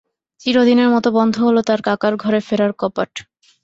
[0.41, 3.11] চিরদিনের মতো বন্ধ হল তার কাকার ঘরে ফেরার কপাট।